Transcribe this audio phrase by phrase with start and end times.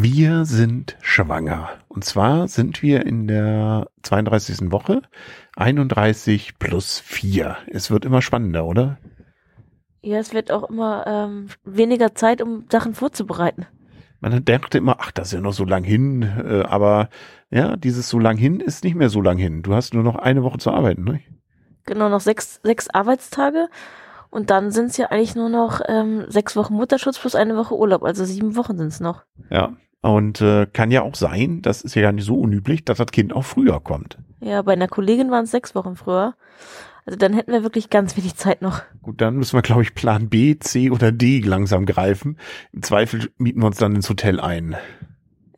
[0.00, 1.70] Wir sind schwanger.
[1.88, 4.70] Und zwar sind wir in der 32.
[4.70, 5.02] Woche
[5.56, 7.56] 31 plus 4.
[7.66, 8.98] Es wird immer spannender, oder?
[10.00, 13.66] Ja, es wird auch immer ähm, weniger Zeit, um Sachen vorzubereiten.
[14.20, 17.08] Man dachte immer, ach, das ist ja noch so lang hin, äh, aber
[17.50, 19.62] ja, dieses so lang hin ist nicht mehr so lang hin.
[19.62, 21.20] Du hast nur noch eine Woche zu arbeiten, ne?
[21.86, 23.68] Genau, noch sechs, sechs Arbeitstage
[24.30, 27.76] und dann sind es ja eigentlich nur noch ähm, sechs Wochen Mutterschutz plus eine Woche
[27.76, 29.24] Urlaub, also sieben Wochen sind es noch.
[29.50, 32.98] Ja, und äh, kann ja auch sein, das ist ja gar nicht so unüblich, dass
[32.98, 34.18] das Kind auch früher kommt.
[34.40, 36.34] Ja, bei einer Kollegin waren es sechs Wochen früher.
[37.04, 38.82] Also dann hätten wir wirklich ganz wenig Zeit noch.
[39.02, 42.36] Gut, dann müssen wir, glaube ich, Plan B, C oder D langsam greifen.
[42.72, 44.76] Im Zweifel mieten wir uns dann ins Hotel ein.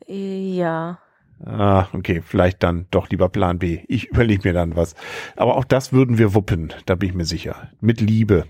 [0.06, 1.00] Ja.
[1.44, 3.80] Ah, okay, vielleicht dann doch lieber Plan B.
[3.88, 4.94] Ich überlege mir dann was.
[5.36, 7.70] Aber auch das würden wir wuppen, da bin ich mir sicher.
[7.80, 8.46] Mit Liebe.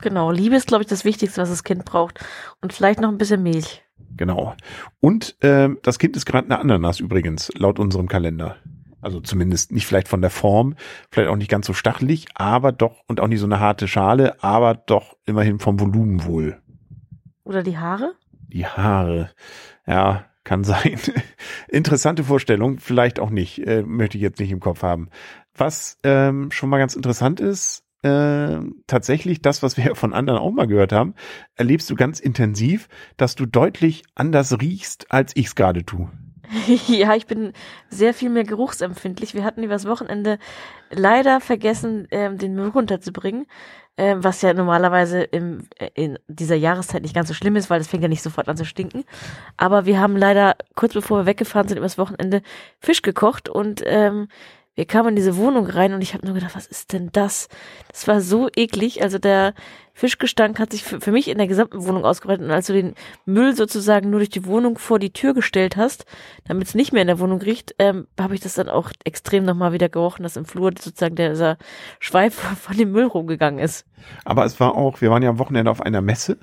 [0.00, 2.20] Genau, Liebe ist, glaube ich, das Wichtigste, was das Kind braucht.
[2.60, 3.82] Und vielleicht noch ein bisschen Milch.
[4.16, 4.54] Genau.
[5.00, 8.56] Und äh, das Kind ist gerade eine Ananas übrigens, laut unserem Kalender.
[9.00, 10.74] Also zumindest nicht vielleicht von der Form,
[11.10, 14.42] vielleicht auch nicht ganz so stachelig, aber doch, und auch nicht so eine harte Schale,
[14.42, 16.60] aber doch immerhin vom Volumen wohl.
[17.44, 18.14] Oder die Haare?
[18.48, 19.30] Die Haare.
[19.86, 20.98] Ja, kann sein.
[21.68, 25.10] Interessante Vorstellung, vielleicht auch nicht, äh, möchte ich jetzt nicht im Kopf haben.
[25.54, 30.52] Was ähm, schon mal ganz interessant ist, äh, tatsächlich das, was wir von anderen auch
[30.52, 31.14] mal gehört haben,
[31.56, 36.08] erlebst du ganz intensiv, dass du deutlich anders riechst, als ich es gerade tue.
[36.86, 37.52] ja, ich bin
[37.88, 39.34] sehr viel mehr geruchsempfindlich.
[39.34, 40.38] Wir hatten übers Wochenende
[40.90, 43.46] leider vergessen, ähm, den Müll runterzubringen,
[43.96, 47.80] ähm, was ja normalerweise im, äh, in dieser Jahreszeit nicht ganz so schlimm ist, weil
[47.80, 49.04] es fängt ja nicht sofort an zu stinken.
[49.56, 52.42] Aber wir haben leider kurz bevor wir weggefahren sind übers Wochenende
[52.78, 54.28] Fisch gekocht und ähm,
[54.76, 57.48] wir kamen in diese Wohnung rein und ich habe nur gedacht, was ist denn das?
[57.90, 59.02] Das war so eklig.
[59.02, 59.54] Also der
[59.96, 62.44] Fischgestank hat sich für, für mich in der gesamten Wohnung ausgebreitet.
[62.44, 62.94] Und als du den
[63.24, 66.04] Müll sozusagen nur durch die Wohnung vor die Tür gestellt hast,
[66.44, 69.44] damit es nicht mehr in der Wohnung riecht, ähm, habe ich das dann auch extrem
[69.44, 71.56] nochmal wieder gerochen, dass im Flur sozusagen der, dieser
[71.98, 73.86] Schweif von dem Müll rumgegangen ist.
[74.26, 76.36] Aber es war auch, wir waren ja am Wochenende auf einer Messe.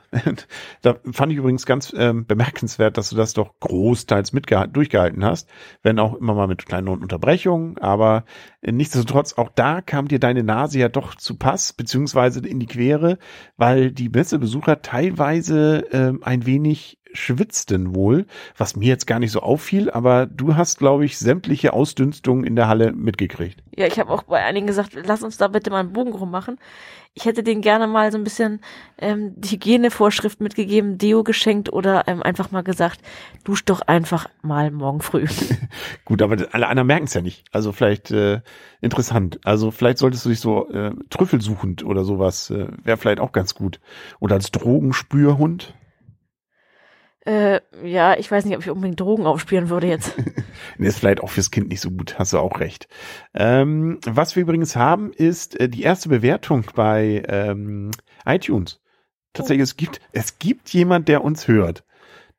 [0.81, 5.47] da fand ich übrigens ganz ähm, bemerkenswert, dass du das doch großteils durchgehalten hast,
[5.83, 7.77] wenn auch immer mal mit kleinen Unterbrechungen.
[7.77, 8.25] Aber
[8.61, 12.65] äh, nichtsdestotrotz, auch da kam dir deine Nase ja doch zu Pass, beziehungsweise in die
[12.65, 13.19] Quere,
[13.57, 18.25] weil die Messebesucher teilweise ähm, ein wenig schwitzten wohl,
[18.57, 22.55] was mir jetzt gar nicht so auffiel, aber du hast, glaube ich, sämtliche Ausdünstungen in
[22.55, 23.63] der Halle mitgekriegt.
[23.75, 26.31] Ja, ich habe auch bei einigen gesagt, lass uns da bitte mal einen Bogen rum
[26.31, 26.59] machen.
[27.15, 28.59] Ich hätte denen gerne mal so ein bisschen
[28.97, 33.01] ähm, die Hygienevorschrift mitgegeben, Deo geschenkt oder ähm, einfach mal gesagt,
[33.43, 35.27] dusch doch einfach mal morgen früh.
[36.05, 37.45] Gut, aber alle anderen merken es ja nicht.
[37.51, 38.41] Also vielleicht äh,
[38.81, 39.39] interessant.
[39.43, 43.53] Also vielleicht solltest du dich so äh, trüffelsuchend oder sowas, äh, wäre vielleicht auch ganz
[43.53, 43.79] gut.
[44.19, 45.75] Oder als Drogenspürhund.
[47.25, 50.13] Äh, ja, ich weiß nicht, ob ich unbedingt Drogen aufspielen würde jetzt.
[50.77, 52.87] nee, ist vielleicht auch fürs Kind nicht so gut, hast du auch recht.
[53.33, 57.91] Ähm, was wir übrigens haben, ist äh, die erste Bewertung bei ähm,
[58.25, 58.81] iTunes.
[59.31, 59.63] Tatsächlich, oh.
[59.63, 61.85] es gibt, es gibt jemand, der uns hört.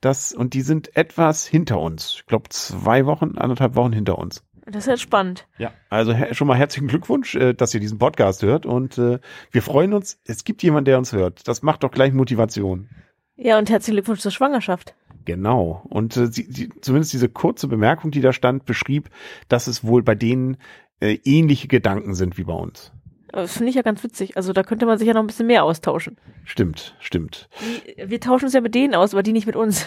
[0.03, 2.17] Das, und die sind etwas hinter uns.
[2.17, 4.45] Ich glaube, zwei Wochen, anderthalb Wochen hinter uns.
[4.67, 5.47] Das ist ja spannend.
[5.59, 9.19] Ja, also schon mal herzlichen Glückwunsch, äh, dass ihr diesen Podcast hört und äh,
[9.51, 10.21] wir freuen uns.
[10.27, 11.49] Es gibt jemand, der uns hört.
[11.49, 12.91] Das macht doch gleich Motivation.
[13.37, 14.95] Ja, und herzlichen Glückwunsch zur Schwangerschaft.
[15.25, 15.85] Genau.
[15.89, 19.11] Und äh, sie, die, zumindest diese kurze Bemerkung, die da stand, beschrieb,
[19.49, 20.57] dass es wohl bei denen
[21.01, 22.93] äh, ähnliche Gedanken sind wie bei uns.
[23.29, 24.37] Das finde ich ja ganz witzig.
[24.37, 26.17] Also da könnte man sich ja noch ein bisschen mehr austauschen.
[26.45, 27.49] Stimmt, stimmt.
[27.61, 29.87] Die, wir tauschen uns ja mit denen aus, aber die nicht mit uns.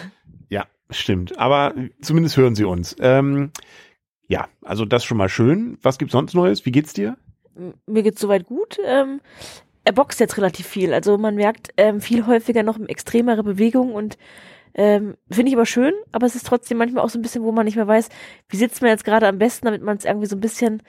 [0.50, 1.38] Ja, stimmt.
[1.38, 2.94] Aber zumindest hören sie uns.
[3.00, 3.50] Ähm,
[4.28, 5.78] ja, also das schon mal schön.
[5.80, 6.66] Was gibt's sonst Neues?
[6.66, 7.16] Wie geht's dir?
[7.86, 8.78] Mir geht's soweit gut.
[8.84, 9.20] Ähm,
[9.84, 10.92] er boxt jetzt relativ viel.
[10.92, 14.18] Also man merkt ähm, viel häufiger noch extremere Bewegungen und
[14.74, 17.52] ähm, finde ich aber schön, aber es ist trotzdem manchmal auch so ein bisschen, wo
[17.52, 18.08] man nicht mehr weiß,
[18.48, 20.82] wie sitzt man jetzt gerade am besten, damit man es irgendwie so ein bisschen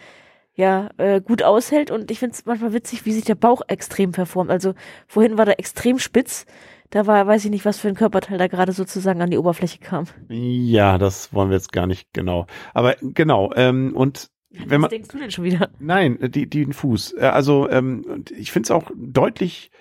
[0.53, 1.89] ja äh, gut aushält.
[1.89, 4.51] Und ich finde es manchmal witzig, wie sich der Bauch extrem verformt.
[4.51, 4.73] Also
[5.07, 6.45] vorhin war der extrem spitz.
[6.89, 9.79] Da war, weiß ich nicht, was für ein Körperteil da gerade sozusagen an die Oberfläche
[9.79, 10.06] kam.
[10.27, 12.47] Ja, das wollen wir jetzt gar nicht genau.
[12.74, 15.69] Aber genau, ähm, und man, Was denkst du denn schon wieder?
[15.80, 17.16] Nein, die, die den Fuß.
[17.18, 19.72] Äh, also ähm, ich finde es auch deutlich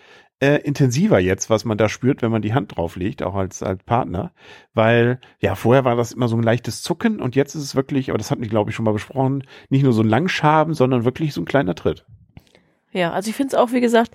[0.40, 3.82] äh, intensiver jetzt, was man da spürt, wenn man die Hand drauflegt, auch als, als
[3.82, 4.32] Partner.
[4.74, 8.10] Weil, ja, vorher war das immer so ein leichtes Zucken und jetzt ist es wirklich,
[8.10, 11.04] aber das hatten wir, glaube ich, schon mal besprochen, nicht nur so ein Langschaben, sondern
[11.04, 12.04] wirklich so ein kleiner Tritt.
[12.92, 14.12] Ja, also ich finde es auch, wie gesagt,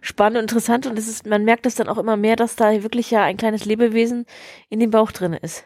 [0.00, 2.82] spannend und interessant und es ist, man merkt das dann auch immer mehr, dass da
[2.82, 4.26] wirklich ja ein kleines Lebewesen
[4.68, 5.64] in dem Bauch drin ist.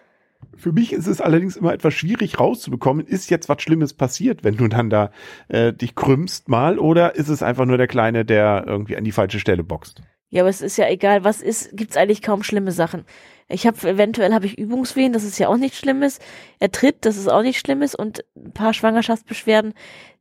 [0.57, 4.57] Für mich ist es allerdings immer etwas schwierig rauszubekommen, ist jetzt was Schlimmes passiert, wenn
[4.57, 5.11] du dann da
[5.49, 9.13] äh, dich krümmst mal, oder ist es einfach nur der Kleine, der irgendwie an die
[9.13, 10.03] falsche Stelle boxt?
[10.31, 13.05] Ja, aber es ist ja egal, was ist, gibt's eigentlich kaum schlimme Sachen.
[13.49, 16.19] Ich habe eventuell habe ich Übungswehen, das ist ja auch nichts Schlimmes.
[16.59, 19.75] Er tritt, das ist auch nichts Schlimmes und ein paar Schwangerschaftsbeschwerden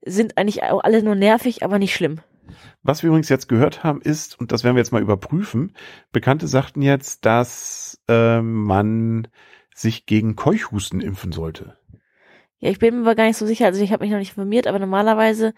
[0.05, 2.19] sind eigentlich auch alle nur nervig, aber nicht schlimm.
[2.83, 5.73] Was wir übrigens jetzt gehört haben, ist, und das werden wir jetzt mal überprüfen,
[6.11, 9.27] Bekannte sagten jetzt, dass äh, man
[9.75, 11.77] sich gegen Keuchhusten impfen sollte.
[12.59, 14.29] Ja, ich bin mir aber gar nicht so sicher, also ich habe mich noch nicht
[14.29, 15.53] informiert, aber normalerweise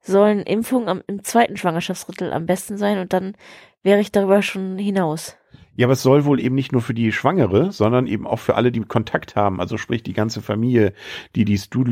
[0.00, 3.34] sollen Impfungen am, im zweiten Schwangerschaftsdrittel am besten sein und dann
[3.82, 5.36] wäre ich darüber schon hinaus.
[5.78, 8.56] Ja, aber es soll wohl eben nicht nur für die Schwangere, sondern eben auch für
[8.56, 9.60] alle, die Kontakt haben.
[9.60, 10.92] Also sprich die ganze Familie,
[11.36, 11.84] die dies du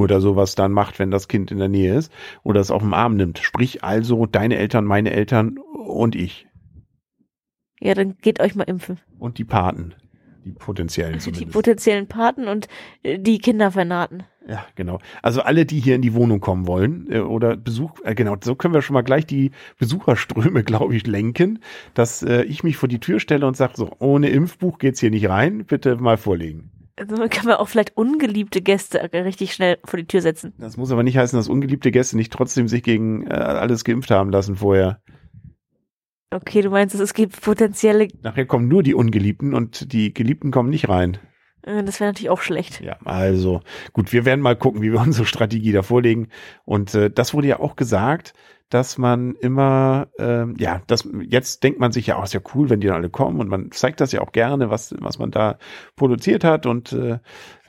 [0.00, 2.12] oder sowas dann macht, wenn das Kind in der Nähe ist
[2.44, 3.38] oder es auf dem Arm nimmt.
[3.38, 6.46] Sprich also deine Eltern, meine Eltern und ich.
[7.80, 9.00] Ja, dann geht euch mal impfen.
[9.18, 9.96] Und die Paten.
[10.44, 11.46] Die potenziellen zumindest.
[11.46, 12.68] Die potenziellen Paten und
[13.02, 14.24] äh, die Kindervernaten.
[14.48, 14.98] Ja, genau.
[15.22, 18.54] Also alle, die hier in die Wohnung kommen wollen äh, oder Besuch, äh, genau, so
[18.54, 21.60] können wir schon mal gleich die Besucherströme, glaube ich, lenken,
[21.94, 25.10] dass äh, ich mich vor die Tür stelle und sage, so, ohne Impfbuch geht's hier
[25.10, 26.70] nicht rein, bitte mal vorlegen.
[26.96, 30.52] Also kann man auch vielleicht ungeliebte Gäste richtig schnell vor die Tür setzen.
[30.58, 34.10] Das muss aber nicht heißen, dass ungeliebte Gäste nicht trotzdem sich gegen äh, alles geimpft
[34.10, 35.00] haben lassen vorher.
[36.32, 38.08] Okay, du meinst, es gibt potenzielle.
[38.22, 41.18] Nachher kommen nur die Ungeliebten und die Geliebten kommen nicht rein.
[41.62, 42.80] Äh, das wäre natürlich auch schlecht.
[42.80, 43.60] Ja, also
[43.92, 46.28] gut, wir werden mal gucken, wie wir unsere Strategie da vorlegen.
[46.64, 48.34] Und äh, das wurde ja auch gesagt,
[48.70, 52.40] dass man immer, äh, ja, das jetzt denkt man sich ja, auch, oh, ist ja
[52.54, 55.18] cool, wenn die dann alle kommen und man zeigt das ja auch gerne, was was
[55.18, 55.58] man da
[55.94, 57.18] produziert hat und äh,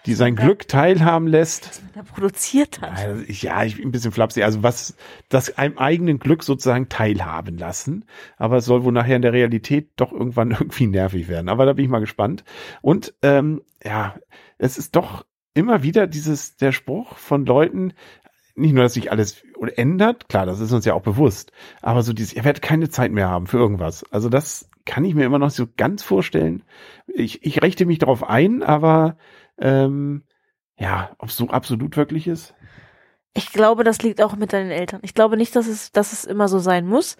[0.06, 1.70] die sein Glück teilhaben lässt.
[1.70, 3.28] Was man da produziert hat.
[3.28, 4.44] Ja, ich bin ein bisschen flapsig.
[4.44, 4.96] Also was
[5.30, 8.06] das einem eigenen Glück sozusagen teilhaben lassen.
[8.38, 11.50] Aber es soll wohl nachher in der Realität doch irgendwann irgendwie nervig werden.
[11.50, 12.44] Aber da bin ich mal gespannt.
[12.82, 14.16] Und ähm, ja,
[14.58, 17.94] es ist doch immer wieder dieses der Spruch von Leuten,
[18.56, 19.44] nicht nur, dass sich alles
[19.76, 21.52] ändert, klar, das ist uns ja auch bewusst,
[21.82, 24.04] aber so dieses, ihr werdet keine Zeit mehr haben für irgendwas.
[24.12, 26.64] Also das kann ich mir immer noch so ganz vorstellen.
[27.08, 29.18] Ich, ich richte mich darauf ein, aber
[29.60, 30.24] ähm,
[30.78, 32.54] ja, ob es so absolut wirklich ist?
[33.34, 35.00] Ich glaube, das liegt auch mit deinen Eltern.
[35.04, 37.18] Ich glaube nicht, dass es, dass es immer so sein muss.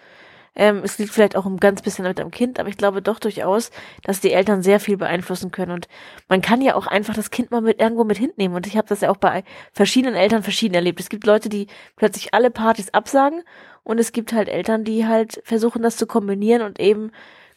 [0.56, 3.18] Ähm, es liegt vielleicht auch ein ganz bisschen mit dem Kind, aber ich glaube doch
[3.20, 3.72] durchaus,
[4.04, 5.72] dass die Eltern sehr viel beeinflussen können.
[5.72, 5.88] Und
[6.28, 8.56] man kann ja auch einfach das Kind mal mit irgendwo mit hinnehmen.
[8.56, 11.00] Und ich habe das ja auch bei verschiedenen Eltern verschieden erlebt.
[11.00, 13.42] Es gibt Leute, die plötzlich alle Partys absagen
[13.84, 17.12] und es gibt halt Eltern, die halt versuchen, das zu kombinieren und eben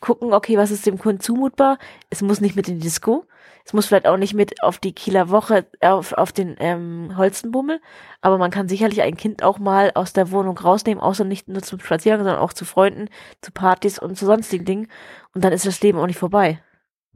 [0.06, 1.78] gucken, okay, was ist dem Kind zumutbar?
[2.10, 3.24] Es muss nicht mit in die Disco,
[3.64, 7.80] es muss vielleicht auch nicht mit auf die Kieler Woche, auf, auf den ähm, Holzenbummel,
[8.20, 11.62] aber man kann sicherlich ein Kind auch mal aus der Wohnung rausnehmen, außer nicht nur
[11.62, 13.08] zum Spaziergang, sondern auch zu Freunden,
[13.40, 14.88] zu Partys und zu sonstigen Dingen.
[15.34, 16.62] Und dann ist das Leben auch nicht vorbei.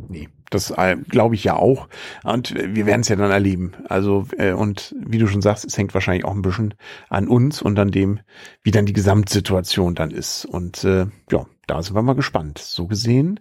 [0.09, 1.89] Nee, das äh, glaube ich ja auch.
[2.25, 3.73] Und wir werden es ja dann erleben.
[3.89, 6.75] Also, äh, und wie du schon sagst, es hängt wahrscheinlich auch ein bisschen
[7.09, 8.21] an uns und an dem,
[8.63, 10.45] wie dann die Gesamtsituation dann ist.
[10.45, 12.59] Und äh, ja, da sind wir mal gespannt.
[12.59, 13.41] So gesehen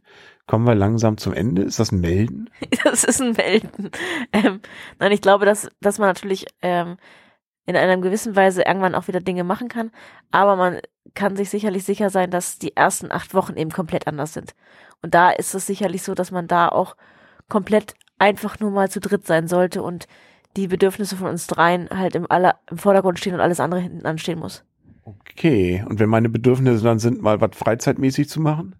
[0.50, 1.62] Kommen wir langsam zum Ende?
[1.62, 2.50] Ist das ein Melden?
[2.84, 3.92] Das ist ein Melden.
[4.34, 4.62] Ähm,
[4.98, 6.98] nein, ich glaube, dass, dass man natürlich ähm,
[7.68, 9.92] in einer gewissen Weise irgendwann auch wieder Dinge machen kann,
[10.32, 10.80] aber man
[11.14, 14.54] kann sich sicherlich sicher sein, dass die ersten acht Wochen eben komplett anders sind.
[15.02, 16.96] Und da ist es sicherlich so, dass man da auch
[17.48, 20.08] komplett einfach nur mal zu dritt sein sollte und
[20.58, 24.06] die Bedürfnisse von uns dreien halt im, aller, im Vordergrund stehen und alles andere hinten
[24.06, 24.64] anstehen muss.
[25.04, 28.76] Okay, und wenn meine Bedürfnisse dann sind, mal was freizeitmäßig zu machen?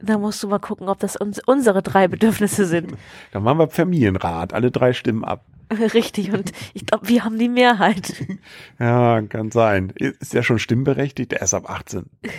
[0.00, 2.92] Da musst du mal gucken, ob das uns, unsere drei Bedürfnisse sind.
[3.32, 4.52] Dann machen wir Familienrat.
[4.52, 5.46] Alle drei stimmen ab.
[5.94, 8.14] Richtig, und ich glaube, wir haben die Mehrheit.
[8.78, 9.92] Ja, kann sein.
[9.96, 12.06] Ist ja schon stimmberechtigt, er ist ab 18.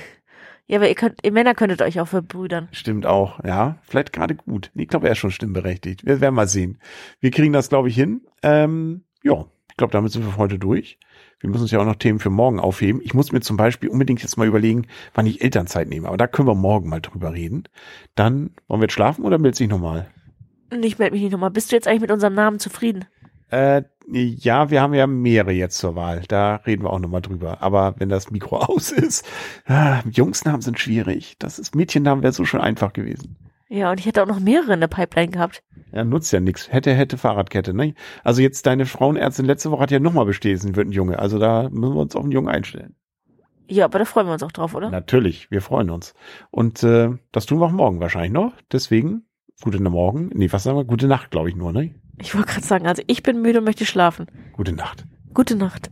[0.68, 2.70] Ja, aber ihr könnt, ihr Männer könntet euch auch verbrüdern.
[2.72, 3.78] Stimmt auch, ja.
[3.84, 4.72] Vielleicht gerade gut.
[4.74, 6.08] Ich glaube, er ist schon stimmberechtigt.
[6.08, 6.80] Wir werden mal sehen.
[7.20, 8.22] Wir kriegen das, glaube ich, hin.
[8.42, 10.98] Ähm, ja, ich glaube, damit sind wir für heute durch.
[11.40, 13.00] Wir müssen uns ja auch noch Themen für morgen aufheben.
[13.04, 16.08] Ich muss mir zum Beispiel unbedingt jetzt mal überlegen, wann ich Elternzeit nehme.
[16.08, 17.66] Aber da können wir morgen mal drüber reden.
[18.16, 20.10] Dann wollen wir jetzt schlafen oder meldest dich nochmal?
[20.72, 21.52] Ich melde mich nicht nochmal.
[21.52, 23.06] Bist du jetzt eigentlich mit unserem Namen zufrieden?
[23.50, 26.24] Äh, ja, wir haben ja mehrere jetzt zur Wahl.
[26.28, 27.62] Da reden wir auch nochmal drüber.
[27.62, 29.26] Aber wenn das Mikro aus ist,
[29.66, 31.36] ah, Jungsnamen sind schwierig.
[31.40, 33.38] Das ist Mädchennamen wäre so schon einfach gewesen.
[33.68, 35.64] Ja, und ich hätte auch noch mehrere in der Pipeline gehabt.
[35.92, 36.72] Ja, nutzt ja nichts.
[36.72, 37.96] Hätte, hätte Fahrradkette, ne?
[38.24, 41.18] Also jetzt deine Frauenärztin letzte Woche hat ja nochmal bestätigt, sie wird ein Junge.
[41.18, 42.96] Also da müssen wir uns auf einen Jungen einstellen.
[43.68, 44.92] Ja, aber da freuen wir uns auch drauf, oder?
[44.92, 46.14] Natürlich, wir freuen uns.
[46.52, 48.54] Und äh, das tun wir auch morgen wahrscheinlich noch.
[48.72, 49.26] Deswegen,
[49.62, 50.30] gute Morgen.
[50.34, 50.86] Nee, was sagen wir?
[50.86, 51.96] Gute Nacht, glaube ich nur, ne?
[52.18, 54.28] Ich wollte gerade sagen, also ich bin müde und möchte schlafen.
[54.54, 55.06] Gute Nacht.
[55.34, 55.90] Gute Nacht.